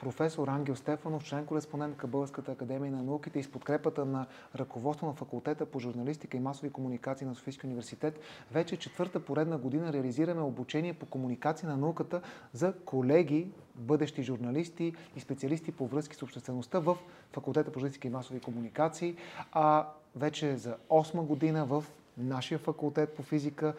[0.00, 5.06] професор Ангел Стефанов, член кореспондент към Българската академия на науките и с подкрепата на ръководство
[5.06, 8.20] на факултета по журналистика и масови комуникации на Софийския университет,
[8.52, 12.20] вече четвърта поредна година реализираме обучение по комуникация на науката
[12.52, 16.96] за колеги, бъдещи журналисти и специалисти по връзки с обществеността в
[17.32, 19.16] факултета по журналистика и масови комуникации.
[19.52, 21.84] А вече за 8 година в
[22.18, 23.74] нашия факултет по физика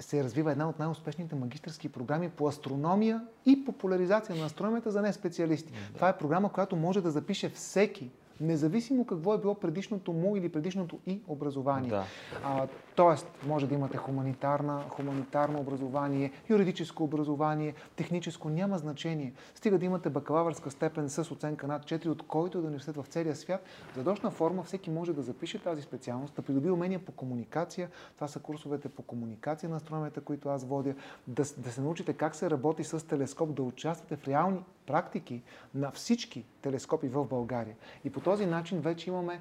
[0.00, 5.72] се развива една от най-успешните магистрски програми по астрономия и популяризация на астрономията за неспециалисти.
[5.72, 5.94] Да.
[5.94, 10.48] Това е програма, която може да запише всеки независимо какво е било предишното му или
[10.48, 11.90] предишното и образование.
[11.90, 12.04] Да.
[12.44, 12.66] А,
[12.96, 19.32] тоест, може да имате хуманитарна, хуманитарно образование, юридическо образование, техническо, няма значение.
[19.54, 23.36] Стига да имате бакалавърска степен с оценка над 4, от който да университет в целия
[23.36, 23.64] свят.
[23.96, 27.88] За дошна форма всеки може да запише тази специалност, да придоби умения по комуникация.
[28.14, 30.94] Това са курсовете по комуникация на астрономията, които аз водя.
[31.26, 35.42] Да, да се научите как се работи с телескоп, да участвате в реални практики
[35.74, 37.76] на всички телескопи в България.
[38.04, 39.40] И по този начин вече имаме,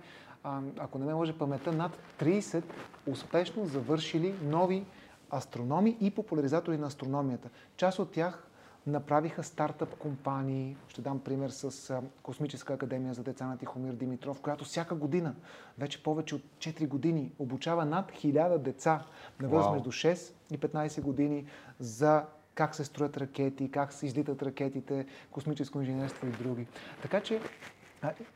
[0.80, 2.64] ако не ме може паметта, над 30
[3.08, 4.86] успешно завършили нови
[5.34, 7.50] астрономи и популяризатори на астрономията.
[7.78, 8.48] Част от тях
[8.88, 10.78] направиха стартъп компании.
[10.88, 15.36] Ще дам пример с Космическа академия за деца на Тихомир Димитров, която всяка година,
[15.78, 19.04] вече повече от 4 години, обучава над 1000 деца
[19.42, 21.46] на възраст между 6 и 15 години
[21.80, 22.24] за
[22.56, 26.68] как се строят ракети, как се излитат ракетите, космическо инженерство и други.
[27.02, 27.42] Така че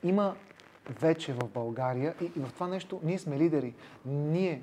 [0.03, 0.35] има
[0.89, 3.73] вече в България и, и в това нещо ние сме лидери.
[4.05, 4.61] Ние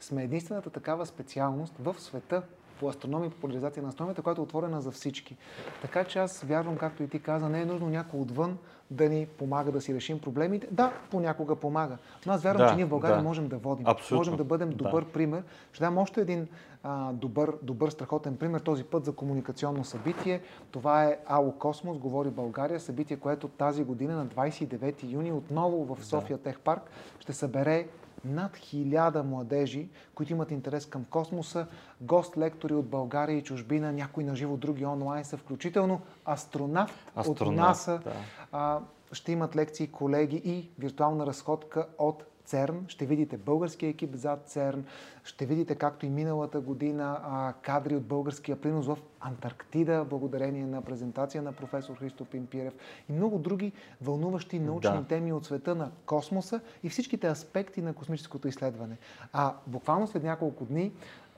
[0.00, 2.42] сме единствената такава специалност в света
[2.80, 5.36] по астрономия популяризация на астрономията, която е отворена за всички.
[5.82, 8.58] Така че аз вярвам, както и ти каза, не е нужно някой отвън
[8.90, 10.68] да ни помага да си решим проблемите.
[10.70, 11.96] Да, понякога помага.
[12.26, 13.22] Но аз вярвам, Да, че ние в България да.
[13.22, 13.86] можем да водим.
[13.86, 14.16] Абсолютно.
[14.16, 14.76] Можем да бъдем Да.
[14.76, 15.42] добър пример.
[15.72, 16.48] Ще дам още един
[16.82, 20.40] а, добър, добър, страхотен пример, този път за комуникационно събитие.
[20.70, 26.04] Това е АО Космос, говори България, събитие, което тази година на 29 юни отново в
[26.04, 26.82] София Тех Парк
[27.18, 27.86] ще събере
[28.24, 31.66] над хиляда младежи, които имат интерес към космоса,
[32.00, 37.68] гост-лектори от България и чужбина, някои на живо, други онлайн са, включително астронавт, от Астронавт,
[37.68, 38.00] НАСА.
[38.04, 38.12] да.
[38.52, 38.80] А,
[39.12, 42.84] ще имат лекции колеги и виртуална разходка от ЦЕРН.
[42.88, 44.84] Ще видите българския екип зад ЦЕРН.
[45.24, 47.18] Ще видите, както и миналата година,
[47.62, 52.74] кадри от българския принос в Антарктида, благодарение на презентация на професор Христо Пимпирев
[53.08, 55.04] и много други вълнуващи научни Да.
[55.04, 58.96] теми от света на космоса и всичките аспекти на космическото изследване.
[59.32, 60.92] А буквално след няколко дни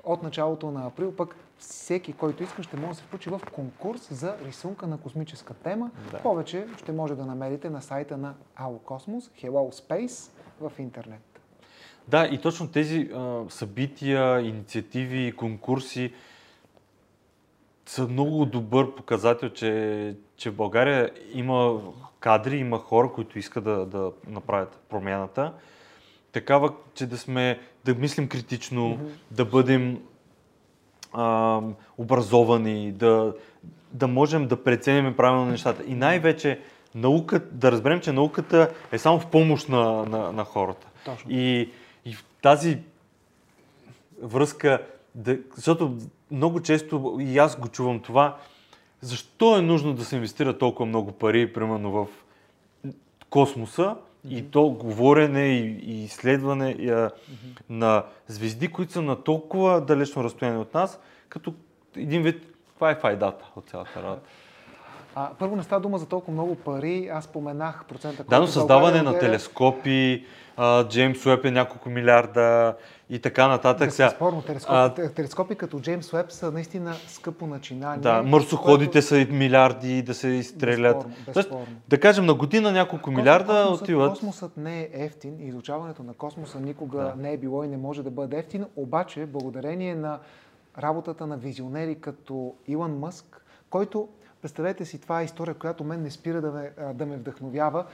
[0.05, 4.15] от началото на април пък всеки, който иска, ще може да се включи в конкурс
[4.15, 5.91] за рисунка на космическа тема.
[6.11, 6.23] Да.
[6.23, 11.41] Повече ще може да намерите на сайта на AO Cosmos, Hello Space в интернет.
[12.09, 16.13] Да, и точно тези а, събития, инициативи, конкурси
[17.87, 21.81] са много добър показател, че, че в България има
[22.21, 25.53] кадри, има хора, които искат да, да направят промяната.
[26.33, 29.99] Такава, че да сме, да мислим критично, да бъдем
[31.13, 31.61] а,
[31.99, 33.35] образовани, да,
[33.93, 35.83] да можем да преценим правилно нещата.
[35.87, 36.61] И най-вече
[36.95, 40.87] наука, да разберем, че науката е само в помощ на, на, на хората.
[41.05, 41.31] Точно.
[41.31, 41.71] И,
[42.05, 42.79] и в тази
[44.23, 44.83] връзка,
[45.15, 45.97] да, защото
[46.31, 48.37] много често и аз го чувам това,
[49.01, 52.07] защо е нужно да се инвестира толкова много пари, примерно в
[53.31, 53.97] космоса
[54.29, 57.11] и то говорене и, и изследване и, а,
[57.71, 61.55] на звезди, които са на толкова далечно разстояние от нас, като
[61.97, 64.23] един вид, каква е файдата от цялата работа?
[65.15, 67.09] А, първо не става дума за толкова много пари.
[67.09, 68.25] Аз споменах процента.
[68.25, 69.21] Да, но създаване на отделя.
[69.21, 70.25] телескопи,
[70.85, 72.77] Джеймс Уеб е няколко милиарда
[73.11, 73.89] и така нататък.
[73.89, 78.01] Безспорно, телескопи, а, телескопи като Джеймс Уеб са наистина скъпо начинание.
[78.01, 80.97] Да, марсоходите което- са милиарди да се изстрелят.
[80.97, 81.67] Безспорно, Тоест, безспорно.
[81.89, 84.11] да кажем, на година няколко милиарда космосът, отиват.
[84.11, 87.15] Космосът не е ефтин и изучаването на космоса никога Да.
[87.17, 90.19] не е било и не може да бъде ефтин, обаче благодарение на
[90.79, 94.09] работата на визионери като Илон Мъск, който,
[94.43, 97.85] представете си, това е история, която мен не спира да ме, да ме вдъхновява.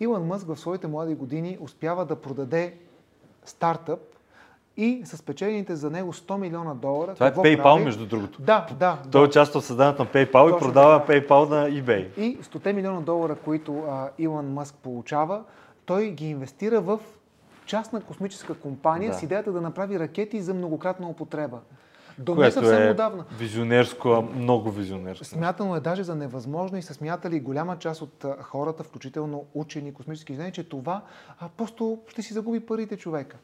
[0.00, 2.74] Илон Мъск в своите млади години успява да продаде
[3.44, 4.00] стартъп
[4.76, 7.14] и с печелените за него 100 милиона долара.
[7.14, 7.84] Това е PayPal, прави?
[7.84, 8.42] между другото.
[8.42, 8.98] Да, да.
[9.10, 9.28] Той да.
[9.28, 11.12] участва в създаването на PayPal и Точно продава така.
[11.12, 12.18] PayPal на eBay.
[12.18, 15.42] И 100 милиона долара, които а, Илон Мъск получава,
[15.86, 17.00] той ги инвестира в
[17.66, 19.18] частна космическа компания Да.
[19.18, 21.58] с идеята да направи ракети за многократна употреба.
[22.18, 23.24] До не Което е отдавна.
[23.32, 25.24] визионерско, много визионерско.
[25.24, 30.32] Смятано е даже за невъзможно и са смятали голяма част от хората, включително учени, космически
[30.32, 31.02] инженери, че това
[31.40, 33.36] а, просто ще си загуби парите човека.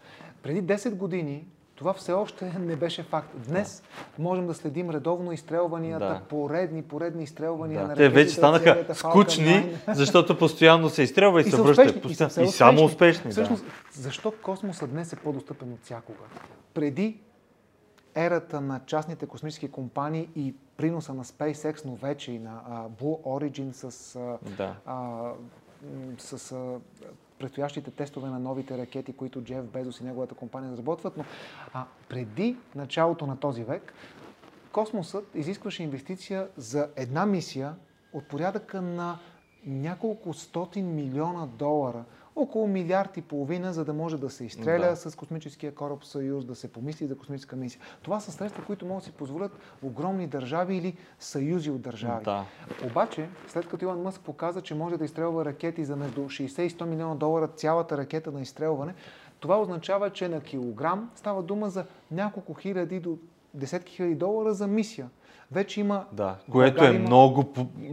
[0.43, 3.29] Преди 10 години това все още не беше факт.
[3.39, 3.83] Днес
[4.19, 6.21] можем да следим редовно изстрелванията, Да.
[6.21, 7.87] поредни, поредни изстрелвания Да.
[7.87, 9.95] на Те вече станаха Falcon скучни, 9.
[9.95, 11.83] защото постоянно се изстрелва и, И се връща.
[11.83, 13.31] успешни, и са и само успешни.
[13.31, 13.71] Всъщност, да.
[13.93, 16.19] защо космосът днес е по-достъпен от всякога?
[16.75, 17.21] Преди
[18.15, 22.61] ерата на частните космически компании и приноса на SpaceX, но вече и на
[23.01, 24.19] Blue Origin с,
[24.57, 24.77] Да.
[24.87, 25.31] а,
[26.19, 26.81] с а,
[27.39, 31.25] предстоящите тестове на новите ракети, които Джеф Безос и неговата компания разработват, но
[31.75, 33.93] а, преди началото на този век,
[34.73, 37.75] космосът изискваше инвестиция за една мисия
[38.13, 39.19] от порядъка на
[39.67, 42.05] няколко стотин милиона долара,
[42.39, 44.97] около милиард и половина, за да може да се изстреля Да.
[44.97, 47.81] с космическия кораб Съюз, да се помисли за космическа мисия.
[48.03, 52.25] Това са средства, които могат да си позволят огромни държави или съюзи от държави.
[52.25, 52.45] Да.
[52.87, 56.71] Обаче, след като Илон Мъск показа, че може да изстрелва ракети за между 60 и
[56.71, 58.95] 100 милиона долара цялата ракета на изстрелване,
[59.41, 63.19] това означава, че на килограм става дума за няколко хиляди до
[63.55, 65.11] десетки хиляди долара за мисия.
[65.53, 66.05] Вече има...
[66.13, 67.45] Да, което е има- много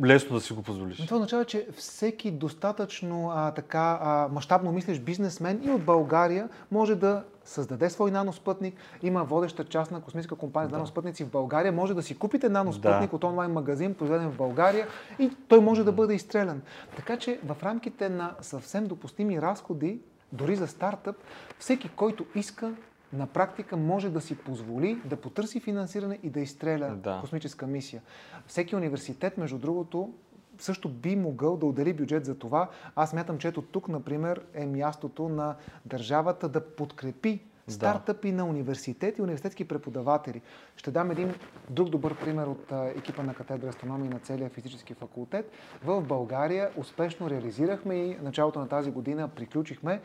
[0.06, 0.98] лесно да си го позволиш.
[0.98, 6.96] Това означава, че всеки достатъчно а, така а, мащабно мислещ бизнесмен и от България може
[6.96, 8.76] да създаде свой наноспътник.
[9.04, 10.78] Има водеща част на космическа компания за Да.
[10.78, 11.72] наноспътници в България.
[11.72, 13.16] Може да си купите наноспътник Да.
[13.16, 14.88] от онлайн магазин, произведен в България
[15.20, 16.62] и той може да бъде изстрелян.
[16.96, 20.00] Така че в рамките на съвсем допустими разходи,
[20.32, 21.16] дори за стартъп,
[21.60, 22.72] всеки, който иска,
[23.14, 27.18] на практика може да си позволи да потърси финансиране и да изстреля Да.
[27.22, 28.02] космическа мисия.
[28.48, 30.14] Всеки университет, между другото,
[30.60, 32.70] също би могъл да отдели бюджет за това.
[32.96, 39.22] Аз мятам, че ето тук, например, е мястото на държавата да подкрепи стартъпи на университети
[39.22, 40.42] и университетски преподаватели.
[40.76, 41.34] Ще дам един
[41.70, 45.52] друг добър пример от екипа на катедра астрономия на целия физически факултет.
[45.84, 50.02] В България успешно реализирахме и началото на тази година приключихме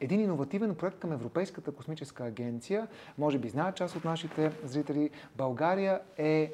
[0.00, 2.88] един иновативен проект към Европейската космическа агенция.
[3.18, 5.10] Може би знаят част от нашите зрители.
[5.36, 6.52] България е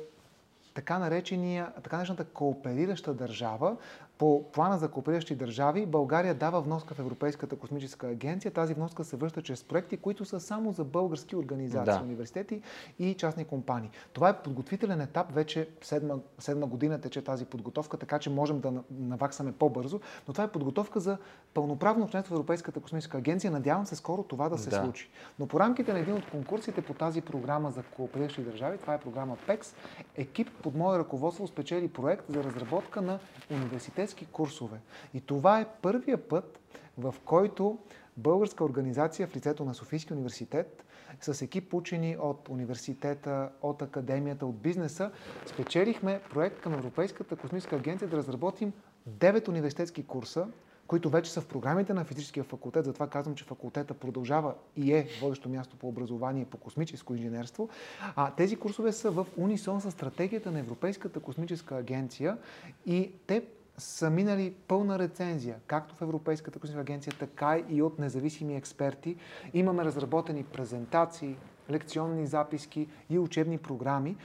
[0.74, 3.76] така, наречения, така наречената кооперираща държава,
[4.18, 8.50] по плана за коопериращи държави България дава вноска в Европейската космическа агенция.
[8.50, 12.00] Тази вноска се връща чрез проекти, които са само за български организации, да.
[12.02, 12.62] университети
[12.98, 13.90] и частни компании.
[14.12, 18.72] Това е подготвителен етап, вече седма, седма година тече тази подготовка, така че можем да
[18.90, 21.18] наваксаме по-бързо, но това е подготовка за
[21.54, 23.50] пълноправно членство в Европейската космическа агенция.
[23.50, 24.76] Надявам се скоро това да се да.
[24.76, 25.10] случи.
[25.38, 29.00] Но по рамките на един от конкурсите по тази програма за коопериращи държави, това е
[29.00, 29.74] програма ПЕКС,
[30.16, 33.18] екип под мое ръководство спечели проект за разработка на
[33.50, 34.78] университет университетски курсове.
[35.14, 36.60] И това е първия път,
[36.98, 37.78] в който
[38.16, 40.84] българска организация в лицето на Софийския университет
[41.20, 45.10] с екип учени от университета, от академията, от бизнеса,
[45.46, 48.72] спечелихме проект към Европейската космическа агенция да разработим
[49.08, 50.46] 9 университетски курса,
[50.86, 52.84] които вече са в програмите на физическия факултет.
[52.84, 57.68] Затова казвам, че факултета продължава и е водещо място по образование по космическо инженерство.
[58.16, 62.38] А тези курсове са в унисон с стратегията на Европейската космическа агенция
[62.86, 63.42] и те
[63.82, 69.16] са минали пълна рецензия, както в Европейската космическа агенция, така и от независими експерти.
[69.54, 71.36] Имаме разработени презентации,
[71.70, 74.16] лекционни записки и учебни програми,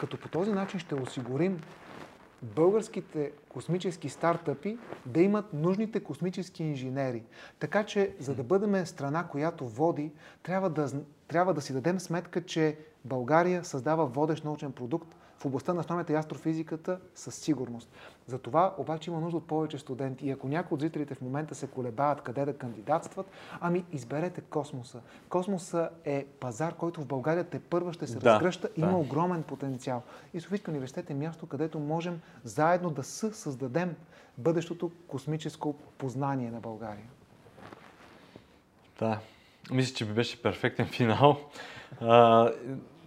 [0.00, 1.60] като по този начин ще осигурим
[2.42, 7.22] българските космически стартъпи да имат нужните космически инженери.
[7.58, 10.90] Така че, за да бъдем страна, която води, трябва да,
[11.28, 16.12] трябва да си дадем сметка, че България създава водещ научен продукт, в областта на астрономията
[16.12, 17.88] и астрофизиката със сигурност.
[18.26, 20.26] За това обаче има нужда от повече студенти.
[20.26, 23.26] И ако някои от зрителите в момента се колебаят къде да кандидатстват,
[23.60, 25.00] ами изберете космоса.
[25.28, 28.68] Космоса е пазар, който в България те първа ще се да, разгръща.
[28.76, 28.86] Да.
[28.86, 30.02] Има огромен потенциал.
[30.34, 33.96] И Софийски университет е място, където можем заедно да създадем
[34.38, 37.06] бъдещото космическо познание на България.
[38.98, 39.18] Да,
[39.70, 41.36] мисля, че беше перфектен финал.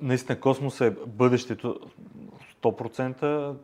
[0.02, 1.80] Наистина космос е бъдещето
[2.62, 3.56] 100%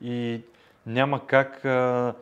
[0.00, 0.40] и
[0.86, 2.14] няма как а,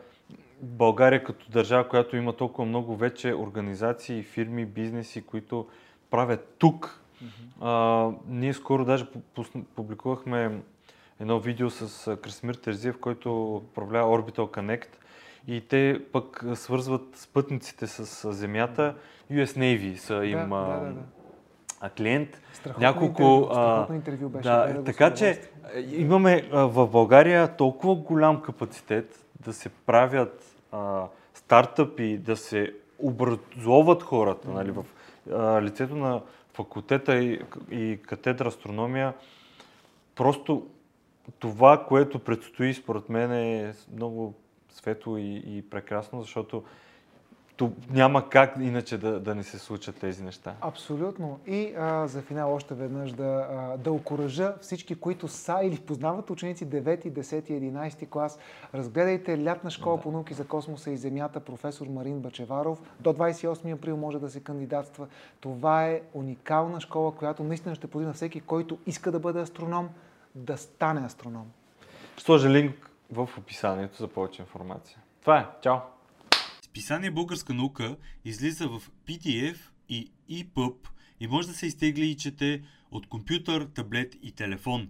[0.61, 5.67] България като държава, която има толкова много вече организации, фирми, бизнеси, които
[6.09, 7.01] правят тук.
[7.23, 7.27] Mm-hmm.
[7.61, 9.05] А, ние скоро даже
[9.75, 10.61] публикувахме
[11.19, 14.87] едно видео с Красмир Терзиев, който управлява Orbital Connect
[15.47, 18.95] и те пък свързват спътниците с Земята.
[19.31, 21.01] US Navy са им да, да, да, да
[21.89, 22.41] клиент.
[22.53, 23.21] Страхотно няколко.
[23.21, 24.49] Интервю, страхотно интервю беше.
[24.49, 25.41] Да, да така че
[25.91, 31.03] имаме в България толкова голям капацитет да се правят а,
[31.33, 34.53] стартъпи, да се образоват хората mm-hmm.
[34.53, 34.85] нали, в
[35.31, 36.21] а, лицето на
[36.53, 39.13] факултета и, и катедра астрономия.
[40.15, 40.67] Просто
[41.39, 44.33] това, което предстои, според мен е много
[44.69, 46.63] светло и, и прекрасно, защото
[47.61, 50.55] то няма как иначе да, да не се случат тези неща.
[50.61, 51.39] Абсолютно.
[51.47, 56.29] И а, за финал още веднъж да, а, да окоръжа всички, които са или познават
[56.29, 58.39] ученици 9, 10, 11 клас.
[58.73, 60.03] Разгледайте лятна школа да.
[60.03, 62.81] по науки за космоса и Земята, професор Марин Бачеваров.
[62.99, 65.07] До 28 април може да се кандидатства.
[65.39, 69.89] Това е уникална школа, която наистина ще позволи на всеки, който иска да бъде астроном,
[70.35, 71.51] да стане астроном.
[72.13, 74.97] Ще сложа линк в описанието за повече информация.
[75.21, 75.45] Това е.
[75.61, 75.77] Чао!
[76.71, 79.57] Списание Българска наука излиза в PDF
[79.89, 80.75] и EPUB
[81.19, 84.89] и може да се изтегли и чете от компютър, таблет и телефон.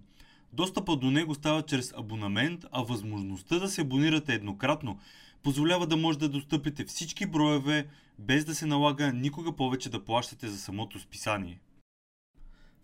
[0.54, 5.00] Достъпът до него става чрез абонамент, а възможността да се абонирате еднократно
[5.44, 7.88] позволява да може да достъпите всички броеве,
[8.20, 11.60] без да се налага никога повече да плащате за самото списание.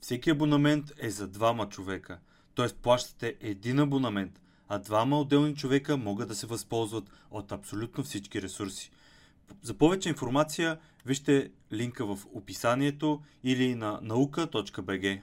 [0.02, 2.20] Всеки абонамент е за двама човека,
[2.56, 2.68] т.е.
[2.68, 8.92] плащате един абонамент, а двама отделни човека могат да се възползват от абсолютно всички ресурси.
[9.62, 15.22] За повече информация вижте линка в описанието или на наука.bg.